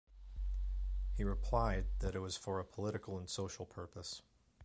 [1.13, 4.23] He replied that it was for a "political and social purpose".